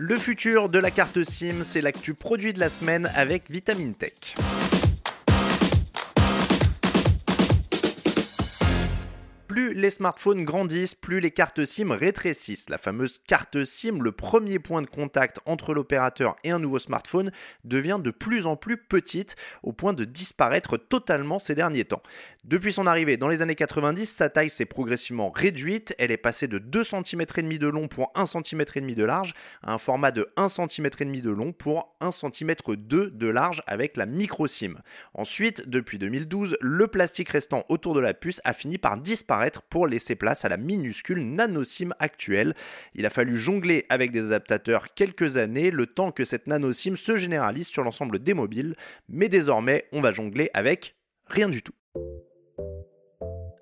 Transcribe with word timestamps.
Le 0.00 0.16
futur 0.16 0.68
de 0.68 0.78
la 0.78 0.92
carte 0.92 1.24
SIM, 1.24 1.64
c'est 1.64 1.80
l'actu 1.80 2.14
produit 2.14 2.52
de 2.52 2.60
la 2.60 2.68
semaine 2.68 3.10
avec 3.16 3.50
Vitamine 3.50 3.94
Tech. 3.94 4.36
Plus 9.58 9.74
les 9.74 9.90
smartphones 9.90 10.44
grandissent, 10.44 10.94
plus 10.94 11.18
les 11.18 11.32
cartes 11.32 11.64
SIM 11.64 11.90
rétrécissent. 11.90 12.70
La 12.70 12.78
fameuse 12.78 13.18
carte 13.26 13.64
SIM, 13.64 14.00
le 14.04 14.12
premier 14.12 14.60
point 14.60 14.82
de 14.82 14.86
contact 14.86 15.40
entre 15.46 15.74
l'opérateur 15.74 16.36
et 16.44 16.52
un 16.52 16.60
nouveau 16.60 16.78
smartphone, 16.78 17.32
devient 17.64 17.98
de 18.00 18.12
plus 18.12 18.46
en 18.46 18.54
plus 18.54 18.76
petite, 18.76 19.34
au 19.64 19.72
point 19.72 19.94
de 19.94 20.04
disparaître 20.04 20.76
totalement 20.76 21.40
ces 21.40 21.56
derniers 21.56 21.86
temps. 21.86 22.04
Depuis 22.44 22.72
son 22.72 22.86
arrivée 22.86 23.16
dans 23.16 23.26
les 23.26 23.42
années 23.42 23.56
90, 23.56 24.06
sa 24.06 24.30
taille 24.30 24.48
s'est 24.48 24.64
progressivement 24.64 25.30
réduite. 25.30 25.92
Elle 25.98 26.12
est 26.12 26.16
passée 26.16 26.46
de 26.46 26.58
2 26.58 26.84
cm 26.84 27.24
de 27.58 27.66
long 27.66 27.88
pour 27.88 28.12
1 28.14 28.26
cm 28.26 28.64
de 28.94 29.04
large 29.04 29.34
à 29.62 29.74
un 29.74 29.78
format 29.78 30.12
de 30.12 30.28
1 30.36 30.48
cm 30.48 30.88
de 31.20 31.30
long 31.30 31.52
pour 31.52 31.96
1 32.00 32.12
cm 32.12 32.54
2 32.76 33.10
de 33.10 33.26
large 33.26 33.62
avec 33.66 33.96
la 33.96 34.06
micro 34.06 34.46
SIM. 34.46 34.76
Ensuite, 35.14 35.68
depuis 35.68 35.98
2012, 35.98 36.56
le 36.60 36.86
plastique 36.86 37.30
restant 37.30 37.64
autour 37.68 37.94
de 37.94 38.00
la 38.00 38.14
puce 38.14 38.40
a 38.44 38.54
fini 38.54 38.78
par 38.78 38.96
disparaître 38.96 39.47
pour 39.70 39.86
laisser 39.86 40.14
place 40.14 40.44
à 40.44 40.48
la 40.48 40.56
minuscule 40.56 41.20
nano 41.20 41.64
SIM 41.64 41.90
actuelle. 41.98 42.54
Il 42.94 43.06
a 43.06 43.10
fallu 43.10 43.36
jongler 43.36 43.86
avec 43.88 44.10
des 44.10 44.26
adaptateurs 44.26 44.94
quelques 44.94 45.36
années, 45.36 45.70
le 45.70 45.86
temps 45.86 46.12
que 46.12 46.24
cette 46.24 46.46
nano 46.46 46.72
SIM 46.72 46.96
se 46.96 47.16
généralise 47.16 47.68
sur 47.68 47.82
l'ensemble 47.82 48.18
des 48.18 48.34
mobiles, 48.34 48.76
mais 49.08 49.28
désormais 49.28 49.86
on 49.92 50.00
va 50.00 50.12
jongler 50.12 50.50
avec 50.54 50.96
rien 51.26 51.48
du 51.48 51.62
tout. 51.62 51.74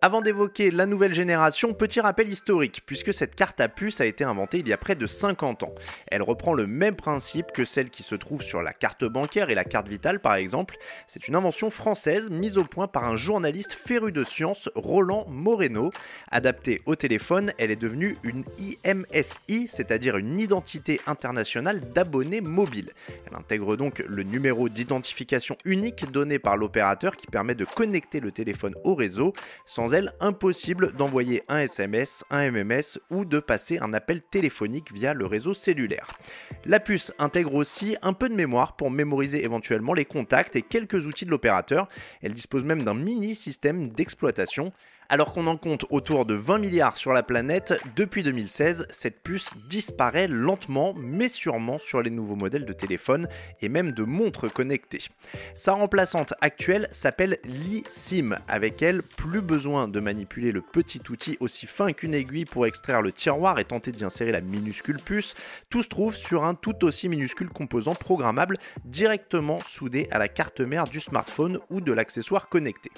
Avant 0.07 0.21
d'évoquer 0.21 0.71
la 0.71 0.87
nouvelle 0.87 1.15
génération, 1.15 1.75
petit 1.75 2.01
rappel 2.01 2.29
historique, 2.29 2.83
puisque 2.87 3.13
cette 3.13 3.35
carte 3.35 3.61
à 3.61 3.69
puce 3.69 4.01
a 4.01 4.07
été 4.07 4.23
inventée 4.23 4.61
il 4.61 4.69
y 4.69 4.73
a 4.73 4.79
près 4.79 4.95
de 4.95 5.05
50 5.05 5.65
ans. 5.65 5.75
Elle 6.07 6.23
reprend 6.23 6.55
le 6.55 6.69
même 6.69 6.95
principe 6.95 7.51
que 7.51 7.65
celle 7.65 7.91
qui 7.91 8.05
se 8.05 8.15
trouve 8.15 8.41
sur 8.41 8.63
la 8.63 8.73
carte 8.73 9.05
bancaire 9.05 9.51
et 9.51 9.57
la 9.57 9.65
carte 9.65 9.89
vitale 9.89 10.21
par 10.21 10.37
exemple. 10.37 10.77
C'est 11.09 11.27
une 11.27 11.35
invention 11.35 11.71
française 11.71 12.31
mise 12.31 12.57
au 12.57 12.63
point 12.63 12.87
par 12.87 13.03
un 13.03 13.17
journaliste 13.17 13.73
féru 13.73 14.13
de 14.13 14.23
science, 14.23 14.71
Roland 14.77 15.27
Moreno. 15.29 15.91
Adaptée 16.31 16.83
au 16.87 16.95
téléphone, 16.95 17.53
elle 17.59 17.73
est 17.73 17.75
devenue 17.75 18.17
une 18.23 18.45
IMSI, 18.85 19.67
c'est-à-dire 19.67 20.19
une 20.19 20.39
identité 20.39 21.01
internationale 21.09 21.81
d'abonnés 21.81 22.43
mobiles. 22.43 22.93
Elle 23.27 23.37
intègre 23.37 23.75
donc 23.75 24.05
le 24.07 24.23
numéro 24.23 24.69
d'identification 24.69 25.57
unique 25.65 26.09
donné 26.13 26.39
par 26.39 26.57
l'opérateur 26.57 27.17
qui 27.17 27.27
permet 27.27 27.57
de 27.57 27.65
connecter 27.65 28.21
le 28.21 28.31
téléphone 28.31 28.77
au 28.85 28.95
réseau 28.95 29.33
sans 29.65 29.96
impossible 30.21 30.93
d'envoyer 30.93 31.43
un 31.49 31.59
SMS, 31.59 32.25
un 32.31 32.51
MMS 32.51 32.99
ou 33.11 33.25
de 33.25 33.39
passer 33.39 33.79
un 33.79 33.95
appel 33.95 34.23
téléphonique 34.23 34.93
via 34.93 35.15
le 35.15 35.27
réseau 35.27 35.55
cellulaire. 35.55 36.19
La 36.65 36.81
puce 36.81 37.13
intègre 37.19 37.55
aussi 37.55 37.97
un 38.03 38.13
peu 38.13 38.29
de 38.29 38.35
mémoire 38.35 38.77
pour 38.77 38.91
mémoriser 38.91 39.43
éventuellement 39.45 39.95
les 39.95 40.05
contacts 40.05 40.57
et 40.57 40.63
quelques 40.63 41.07
outils 41.07 41.25
de 41.25 41.31
l'opérateur. 41.31 41.89
Elle 42.21 42.35
dispose 42.35 42.65
même 42.65 42.85
d'un 42.85 42.95
mini 42.95 43.35
système 43.35 43.89
d'exploitation. 43.89 44.73
Alors 45.09 45.33
qu'on 45.33 45.47
en 45.47 45.57
compte 45.57 45.87
autour 45.91 46.27
de 46.27 46.35
20 46.35 46.59
milliards 46.59 46.97
sur 46.97 47.13
la 47.13 47.23
planète, 47.23 47.81
depuis 47.95 48.25
2016, 48.25 48.89
cette 48.91 49.23
puce 49.23 49.51
disparaît 49.69 50.27
lentement 50.27 50.95
mais 50.97 51.29
sûrement 51.29 51.79
sur 51.79 52.03
les 52.03 52.11
nouveaux 52.11 52.35
modèles 52.35 52.65
de 52.65 52.73
téléphone 52.73 53.29
et 53.61 53.69
même 53.69 53.93
de 53.93 54.03
montres 54.03 54.53
connectées. 54.53 55.05
Sa 55.55 55.75
remplaçante 55.75 56.35
actuelle 56.41 56.89
s'appelle 56.91 57.39
l'eSIM. 57.45 58.39
Avec 58.49 58.83
elle, 58.83 59.05
plus 59.05 59.43
besoin 59.43 59.87
de 59.87 60.01
manipuler 60.01 60.51
le 60.51 60.61
petit 60.61 61.03
outil 61.09 61.37
aussi 61.39 61.67
fin 61.67 61.93
qu'une 61.93 62.15
aiguille 62.15 62.45
pour 62.45 62.67
extraire 62.67 63.01
le 63.01 63.13
tiroir 63.13 63.61
et 63.61 63.65
tenter 63.65 63.93
d'y 63.93 64.05
insérer 64.05 64.33
la 64.33 64.41
minuscule 64.41 64.99
puce. 64.99 65.35
Tout 65.71 65.85
se 65.85 65.89
trouve 65.89 66.17
sur 66.17 66.45
un 66.45 66.55
tout 66.55 66.85
aussi 66.85 67.09
minuscule 67.09 67.51
composant 67.51 67.95
programmable 67.95 68.57
directement 68.85 69.61
soudé 69.67 70.09
à 70.11 70.19
la 70.19 70.29
carte 70.29 70.61
mère 70.61 70.85
du 70.85 70.99
smartphone 70.99 71.61
ou 71.71 71.81
de 71.81 71.93
l'accessoire 71.93 72.49
connecté. 72.49 72.91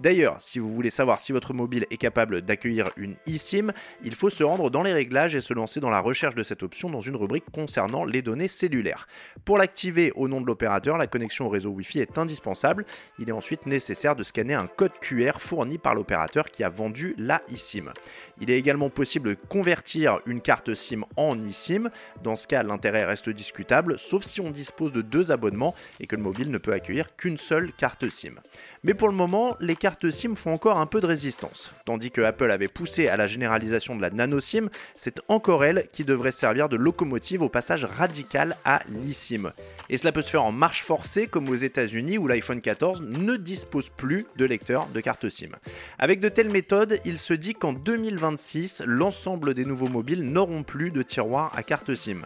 D'ailleurs, 0.00 0.40
si 0.40 0.58
vous 0.58 0.72
voulez 0.72 0.88
savoir 0.88 1.20
si 1.20 1.30
votre 1.30 1.52
mobile 1.52 1.86
est 1.90 1.98
capable 1.98 2.40
d'accueillir 2.40 2.90
une 2.96 3.16
eSIM, 3.26 3.70
il 4.02 4.14
faut 4.14 4.30
se 4.30 4.42
rendre 4.42 4.70
dans 4.70 4.82
les 4.82 4.94
réglages 4.94 5.36
et 5.36 5.42
se 5.42 5.52
lancer 5.52 5.78
dans 5.78 5.90
la 5.90 6.00
recherche 6.00 6.34
de 6.34 6.42
cette 6.42 6.62
option 6.62 6.88
dans 6.88 7.02
une 7.02 7.16
rubrique 7.16 7.44
concernant 7.52 8.06
les 8.06 8.22
données 8.22 8.48
cellulaires. 8.48 9.06
Pour 9.44 9.58
l'activer 9.58 10.10
au 10.16 10.26
nom 10.26 10.40
de 10.40 10.46
l'opérateur, 10.46 10.96
la 10.96 11.06
connexion 11.06 11.46
au 11.46 11.48
réseau 11.50 11.68
Wi-Fi 11.68 11.98
est 11.98 12.16
indispensable. 12.16 12.86
Il 13.18 13.28
est 13.28 13.32
ensuite 13.32 13.66
nécessaire 13.66 14.16
de 14.16 14.22
scanner 14.22 14.54
un 14.54 14.68
code 14.68 14.98
QR 15.02 15.32
fourni 15.38 15.76
par 15.76 15.94
l'opérateur 15.94 16.46
qui 16.50 16.64
a 16.64 16.70
vendu 16.70 17.14
la 17.18 17.42
eSIM. 17.52 17.92
Il 18.40 18.50
est 18.50 18.58
également 18.58 18.88
possible 18.88 19.28
de 19.28 19.34
convertir 19.34 20.20
une 20.24 20.40
carte 20.40 20.72
SIM 20.72 21.04
en 21.16 21.38
eSIM. 21.42 21.90
Dans 22.22 22.36
ce 22.36 22.46
cas, 22.46 22.62
l'intérêt 22.62 23.04
reste 23.04 23.28
discutable, 23.28 23.98
sauf 23.98 24.22
si 24.22 24.40
on 24.40 24.50
dispose 24.50 24.92
de 24.92 25.02
deux 25.02 25.30
abonnements 25.30 25.74
et 26.00 26.06
que 26.06 26.16
le 26.16 26.22
mobile 26.22 26.50
ne 26.50 26.56
peut 26.56 26.72
accueillir 26.72 27.14
qu'une 27.16 27.36
seule 27.36 27.70
carte 27.74 28.08
SIM. 28.08 28.36
Mais 28.82 28.94
pour 28.94 29.08
le 29.08 29.14
moment, 29.14 29.56
les 29.60 29.76
cartes 29.76 29.89
SIM 30.10 30.34
font 30.34 30.52
encore 30.52 30.78
un 30.78 30.86
peu 30.86 31.00
de 31.00 31.06
résistance. 31.06 31.72
Tandis 31.84 32.10
que 32.10 32.20
Apple 32.20 32.50
avait 32.50 32.68
poussé 32.68 33.08
à 33.08 33.16
la 33.16 33.26
généralisation 33.26 33.96
de 33.96 34.02
la 34.02 34.10
nano 34.10 34.40
SIM, 34.40 34.68
c'est 34.96 35.20
encore 35.28 35.64
elle 35.64 35.88
qui 35.92 36.04
devrait 36.04 36.32
servir 36.32 36.68
de 36.68 36.76
locomotive 36.76 37.42
au 37.42 37.48
passage 37.48 37.84
radical 37.84 38.56
à 38.64 38.82
l'eSIM. 38.88 39.52
Et 39.88 39.96
cela 39.96 40.12
peut 40.12 40.22
se 40.22 40.30
faire 40.30 40.44
en 40.44 40.52
marche 40.52 40.82
forcée 40.82 41.26
comme 41.26 41.48
aux 41.48 41.54
États-Unis 41.54 42.18
où 42.18 42.26
l'iPhone 42.26 42.60
14 42.60 43.02
ne 43.02 43.36
dispose 43.36 43.88
plus 43.88 44.26
de 44.36 44.44
lecteur 44.44 44.86
de 44.88 45.00
carte 45.00 45.28
SIM. 45.28 45.50
Avec 45.98 46.20
de 46.20 46.28
telles 46.28 46.50
méthodes, 46.50 47.00
il 47.04 47.18
se 47.18 47.34
dit 47.34 47.54
qu'en 47.54 47.72
2026, 47.72 48.82
l'ensemble 48.86 49.54
des 49.54 49.64
nouveaux 49.64 49.88
mobiles 49.88 50.22
n'auront 50.22 50.62
plus 50.62 50.90
de 50.90 51.02
tiroir 51.02 51.52
à 51.56 51.62
carte 51.62 51.94
SIM. 51.94 52.22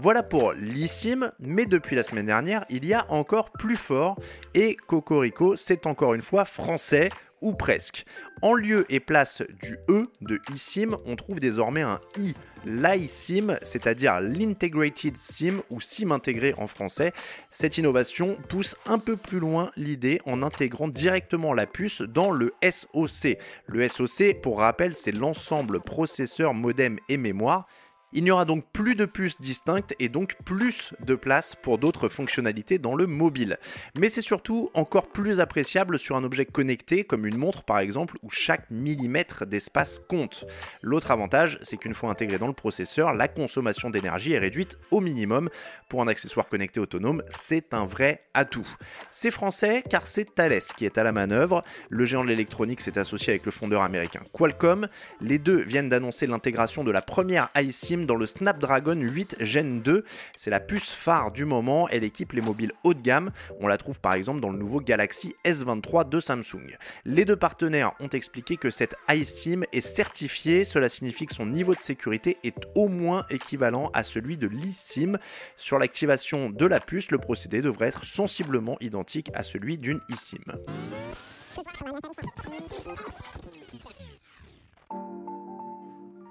Voilà 0.00 0.22
pour 0.22 0.52
l'eSIM, 0.52 1.32
mais 1.40 1.66
depuis 1.66 1.96
la 1.96 2.04
semaine 2.04 2.26
dernière, 2.26 2.64
il 2.70 2.84
y 2.84 2.94
a 2.94 3.04
encore 3.10 3.50
plus 3.50 3.76
fort 3.76 4.16
et 4.54 4.76
Cocorico, 4.76 5.56
c'est 5.56 5.86
encore 5.86 6.14
une 6.14 6.22
fois 6.22 6.44
français 6.44 7.10
ou 7.40 7.52
presque. 7.52 8.04
En 8.40 8.54
lieu 8.54 8.86
et 8.90 9.00
place 9.00 9.42
du 9.60 9.76
E 9.88 10.08
de 10.20 10.40
eSIM, 10.52 10.96
on 11.04 11.16
trouve 11.16 11.40
désormais 11.40 11.82
un 11.82 11.98
I, 12.16 12.34
l'iSIM, 12.64 13.58
c'est-à-dire 13.62 14.20
l'Integrated 14.20 15.16
SIM 15.16 15.62
ou 15.68 15.80
SIM 15.80 16.12
intégré 16.12 16.54
en 16.58 16.68
français. 16.68 17.12
Cette 17.50 17.76
innovation 17.76 18.36
pousse 18.48 18.76
un 18.86 19.00
peu 19.00 19.16
plus 19.16 19.40
loin 19.40 19.72
l'idée 19.76 20.20
en 20.26 20.44
intégrant 20.44 20.86
directement 20.86 21.54
la 21.54 21.66
puce 21.66 22.02
dans 22.02 22.30
le 22.30 22.54
SoC. 22.62 23.36
Le 23.66 23.88
SoC, 23.88 24.40
pour 24.42 24.58
rappel, 24.58 24.94
c'est 24.94 25.10
l'ensemble 25.10 25.80
processeur, 25.80 26.54
modem 26.54 27.00
et 27.08 27.16
mémoire. 27.16 27.66
Il 28.14 28.24
n'y 28.24 28.30
aura 28.30 28.46
donc 28.46 28.64
plus 28.72 28.94
de 28.94 29.04
puces 29.04 29.38
distinctes 29.38 29.94
et 29.98 30.08
donc 30.08 30.36
plus 30.46 30.94
de 31.04 31.14
place 31.14 31.54
pour 31.54 31.76
d'autres 31.76 32.08
fonctionnalités 32.08 32.78
dans 32.78 32.94
le 32.94 33.06
mobile. 33.06 33.58
Mais 33.94 34.08
c'est 34.08 34.22
surtout 34.22 34.70
encore 34.72 35.08
plus 35.08 35.40
appréciable 35.40 35.98
sur 35.98 36.16
un 36.16 36.24
objet 36.24 36.46
connecté 36.46 37.04
comme 37.04 37.26
une 37.26 37.36
montre 37.36 37.64
par 37.64 37.80
exemple 37.80 38.16
où 38.22 38.30
chaque 38.30 38.70
millimètre 38.70 39.44
d'espace 39.44 40.00
compte. 40.08 40.46
L'autre 40.80 41.10
avantage, 41.10 41.58
c'est 41.62 41.76
qu'une 41.76 41.92
fois 41.92 42.10
intégré 42.10 42.38
dans 42.38 42.46
le 42.46 42.54
processeur, 42.54 43.12
la 43.12 43.28
consommation 43.28 43.90
d'énergie 43.90 44.32
est 44.32 44.38
réduite 44.38 44.78
au 44.90 45.00
minimum. 45.00 45.50
Pour 45.90 46.00
un 46.00 46.08
accessoire 46.08 46.48
connecté 46.48 46.80
autonome, 46.80 47.22
c'est 47.28 47.74
un 47.74 47.84
vrai 47.84 48.24
atout. 48.32 48.68
C'est 49.10 49.30
français 49.30 49.84
car 49.88 50.06
c'est 50.06 50.34
Thales 50.34 50.62
qui 50.76 50.86
est 50.86 50.96
à 50.96 51.02
la 51.02 51.12
manœuvre. 51.12 51.62
Le 51.90 52.06
géant 52.06 52.24
de 52.24 52.28
l'électronique 52.28 52.80
s'est 52.80 52.98
associé 52.98 53.34
avec 53.34 53.44
le 53.44 53.52
fondeur 53.52 53.82
américain 53.82 54.20
Qualcomm. 54.32 54.88
Les 55.20 55.38
deux 55.38 55.60
viennent 55.60 55.90
d'annoncer 55.90 56.26
l'intégration 56.26 56.84
de 56.84 56.90
la 56.90 57.02
première 57.02 57.50
iSIM 57.54 57.97
dans 58.06 58.16
le 58.16 58.26
Snapdragon 58.26 59.00
8 59.00 59.36
Gen 59.40 59.82
2. 59.82 60.04
C'est 60.36 60.50
la 60.50 60.60
puce 60.60 60.90
phare 60.90 61.32
du 61.32 61.44
moment, 61.44 61.88
elle 61.88 62.04
équipe 62.04 62.32
les 62.32 62.40
mobiles 62.40 62.72
haut 62.84 62.94
de 62.94 63.00
gamme. 63.00 63.30
On 63.60 63.66
la 63.66 63.78
trouve 63.78 64.00
par 64.00 64.14
exemple 64.14 64.40
dans 64.40 64.50
le 64.50 64.58
nouveau 64.58 64.80
Galaxy 64.80 65.34
S23 65.44 66.08
de 66.08 66.20
Samsung. 66.20 66.76
Les 67.04 67.24
deux 67.24 67.36
partenaires 67.36 67.92
ont 68.00 68.08
expliqué 68.08 68.56
que 68.56 68.70
cette 68.70 68.94
iSIM 69.08 69.64
est 69.72 69.80
certifiée, 69.80 70.64
cela 70.64 70.88
signifie 70.88 71.26
que 71.26 71.34
son 71.34 71.46
niveau 71.46 71.74
de 71.74 71.80
sécurité 71.80 72.38
est 72.44 72.66
au 72.74 72.88
moins 72.88 73.24
équivalent 73.30 73.90
à 73.94 74.02
celui 74.02 74.36
de 74.36 74.46
l'eSIM. 74.46 75.18
Sur 75.56 75.78
l'activation 75.78 76.50
de 76.50 76.66
la 76.66 76.80
puce, 76.80 77.10
le 77.10 77.18
procédé 77.18 77.62
devrait 77.62 77.88
être 77.88 78.04
sensiblement 78.04 78.76
identique 78.80 79.30
à 79.34 79.42
celui 79.42 79.78
d'une 79.78 80.00
eSIM. 80.10 80.38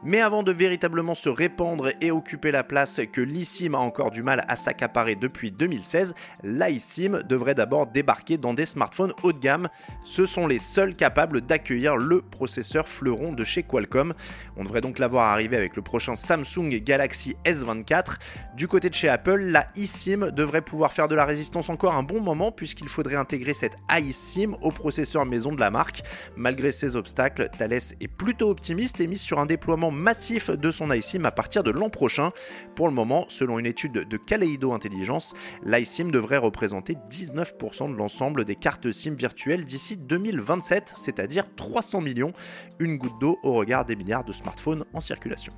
Mais 0.07 0.21
avant 0.21 0.42
de 0.42 0.54
véritablement 0.54 1.15
se 1.15 1.27
répandre 1.27 1.89
et 2.00 2.12
occuper 2.12 2.50
la 2.51 2.63
place 2.63 3.01
que 3.12 3.19
l'eSIM 3.19 3.75
a 3.75 3.80
encore 3.80 4.09
du 4.09 4.24
mal 4.24 4.45
à 4.48 4.56
s'accaparer 4.56 5.18
depuis 5.18 5.51
2016, 5.51 6.15
l'iSIM 6.45 7.24
devrait 7.24 7.56
d'abord 7.56 7.88
débarquer 7.88 8.38
dans 8.38 8.54
des 8.54 8.65
smartphones 8.65 9.12
haut 9.24 9.33
de 9.33 9.39
gamme. 9.39 9.68
Ce 10.06 10.25
sont 10.25 10.48
les 10.48 10.59
seuls 10.59 10.95
capables 10.95 11.42
d'accueillir 11.42 11.98
le 11.98 12.21
processeur 12.21 12.88
fleuron 12.88 13.33
de 13.33 13.44
chez 13.44 13.63
Qualcomm. 13.63 14.13
On 14.59 14.63
devrait 14.63 14.81
donc 14.81 14.98
l'avoir 14.98 15.31
arrivé 15.31 15.56
avec 15.56 15.75
le 15.75 15.83
prochain 15.83 16.15
Samsung 16.15 16.69
Galaxy 16.83 17.36
S24. 17.45 18.18
Du 18.56 18.68
côté 18.68 18.89
de 18.89 18.95
chez 18.95 19.07
Apple, 19.07 19.38
la 19.38 19.68
eSIM 19.75 20.31
devrait 20.31 20.63
pouvoir 20.63 20.94
faire 20.94 21.07
de 21.07 21.13
la 21.13 21.25
résistance 21.25 21.69
encore 21.69 21.94
un 21.94 22.01
bon 22.01 22.21
moment 22.21 22.51
puisqu'il 22.51 22.89
faudrait 22.89 23.18
intégrer 23.18 23.54
cette 23.54 23.77
iSIM 23.92 24.56
au 24.63 24.71
processeur 24.71 25.27
maison 25.27 25.51
de 25.51 25.59
la 25.59 25.69
marque. 25.69 26.01
Malgré 26.36 26.71
ces 26.71 26.95
obstacles, 26.95 27.51
Thales 27.56 27.74
est 27.74 28.07
plutôt 28.07 28.50
optimiste 28.50 29.00
et 29.00 29.06
mise 29.06 29.21
sur 29.21 29.38
un 29.38 29.45
déploiement 29.45 29.92
massif 29.92 30.50
de 30.50 30.71
son 30.71 30.92
iSIM 30.92 31.25
à 31.25 31.31
partir 31.31 31.62
de 31.62 31.69
l'an 31.69 31.92
prochain. 31.92 32.31
Pour 32.75 32.88
le 32.88 32.94
moment, 32.95 33.27
selon 33.30 33.59
une 33.59 33.68
étude 33.68 33.92
de 34.07 34.18
Kaleido 34.18 34.74
Intelligence, 34.74 35.36
l'iSIM 35.63 36.09
devrait 36.09 36.38
représenter 36.38 36.98
19% 37.12 37.92
de 37.92 37.95
l'ensemble 37.95 38.44
des 38.44 38.56
cartes 38.56 38.92
SIM 38.92 39.13
virtuelles 39.13 39.65
d'ici 39.65 39.98
2027, 39.98 40.94
c'est-à-dire 40.95 41.45
300 41.56 42.01
millions, 42.01 42.33
une 42.80 42.98
goutte 42.98 43.19
d'eau 43.21 43.38
au 43.44 43.54
regard 43.54 43.86
des 43.86 43.95
milliards 43.95 44.24
de 44.24 44.31
smartphones 44.31 44.46
en 44.94 45.01
circulation. 45.01 45.53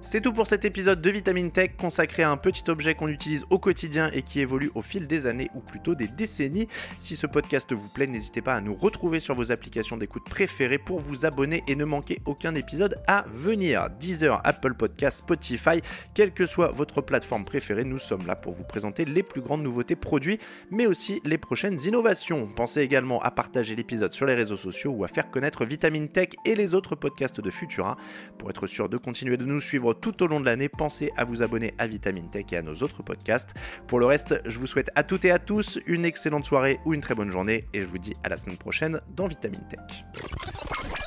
C'est 0.00 0.20
tout 0.20 0.32
pour 0.32 0.46
cet 0.46 0.64
épisode 0.64 1.02
de 1.02 1.10
Vitamine 1.10 1.50
Tech 1.50 1.72
consacré 1.76 2.22
à 2.22 2.30
un 2.30 2.36
petit 2.36 2.62
objet 2.70 2.94
qu'on 2.94 3.08
utilise 3.08 3.44
au 3.50 3.58
quotidien 3.58 4.10
et 4.14 4.22
qui 4.22 4.40
évolue 4.40 4.70
au 4.76 4.80
fil 4.80 5.08
des 5.08 5.26
années 5.26 5.50
ou 5.54 5.60
plutôt 5.60 5.96
des 5.96 6.06
décennies. 6.06 6.68
Si 6.98 7.16
ce 7.16 7.26
podcast 7.26 7.72
vous 7.72 7.88
plaît, 7.88 8.06
n'hésitez 8.06 8.40
pas 8.40 8.54
à 8.54 8.60
nous 8.60 8.76
retrouver 8.76 9.18
sur 9.18 9.34
vos 9.34 9.50
applications 9.50 9.96
d'écoute 9.96 10.22
préférées 10.24 10.78
pour 10.78 11.00
vous 11.00 11.26
abonner 11.26 11.64
et 11.66 11.74
ne 11.74 11.84
manquer 11.84 12.20
aucun 12.26 12.54
épisode 12.54 12.96
à 13.08 13.26
venir. 13.34 13.90
Deezer, 13.98 14.40
Apple 14.44 14.74
Podcast, 14.74 15.18
Spotify, 15.18 15.82
quelle 16.14 16.32
que 16.32 16.46
soit 16.46 16.68
votre 16.68 17.02
plateforme 17.02 17.44
préférée, 17.44 17.84
nous 17.84 17.98
sommes 17.98 18.26
là 18.26 18.36
pour 18.36 18.52
vous 18.52 18.64
présenter 18.64 19.04
les 19.04 19.24
plus 19.24 19.40
grandes 19.40 19.64
nouveautés 19.64 19.96
produits, 19.96 20.38
mais 20.70 20.86
aussi 20.86 21.20
les 21.24 21.38
prochaines 21.38 21.80
innovations. 21.80 22.48
Pensez 22.54 22.80
également 22.80 23.20
à 23.20 23.32
partager 23.32 23.74
l'épisode 23.74 24.14
sur 24.14 24.26
les 24.26 24.34
réseaux 24.34 24.56
sociaux 24.56 24.92
ou 24.92 25.04
à 25.04 25.08
faire 25.08 25.30
connaître 25.30 25.66
Vitamine 25.66 26.08
Tech 26.08 26.28
et 26.44 26.54
les 26.54 26.74
autres 26.74 26.94
podcasts 26.94 27.40
de 27.40 27.50
Futura. 27.50 27.96
Pour 28.38 28.48
être 28.48 28.68
sûr 28.68 28.88
de 28.88 28.96
continuer 28.96 29.36
de 29.36 29.44
nous 29.44 29.60
tout 29.94 30.22
au 30.22 30.26
long 30.26 30.40
de 30.40 30.44
l'année, 30.44 30.68
pensez 30.68 31.10
à 31.16 31.24
vous 31.24 31.42
abonner 31.42 31.74
à 31.78 31.86
Vitamine 31.86 32.30
Tech 32.30 32.46
et 32.52 32.56
à 32.56 32.62
nos 32.62 32.74
autres 32.74 33.02
podcasts. 33.02 33.54
Pour 33.86 33.98
le 33.98 34.06
reste, 34.06 34.40
je 34.46 34.58
vous 34.58 34.66
souhaite 34.66 34.90
à 34.94 35.02
toutes 35.02 35.24
et 35.24 35.30
à 35.30 35.38
tous 35.38 35.78
une 35.86 36.04
excellente 36.04 36.44
soirée 36.44 36.80
ou 36.84 36.94
une 36.94 37.00
très 37.00 37.14
bonne 37.14 37.30
journée 37.30 37.66
et 37.72 37.80
je 37.80 37.86
vous 37.86 37.98
dis 37.98 38.14
à 38.24 38.28
la 38.28 38.36
semaine 38.36 38.56
prochaine 38.58 39.00
dans 39.16 39.26
Vitamine 39.26 39.66
Tech. 39.68 40.97